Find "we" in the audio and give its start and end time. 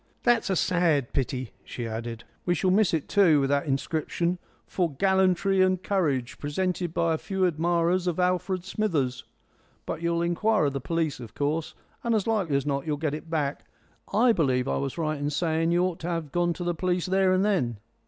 2.43-2.55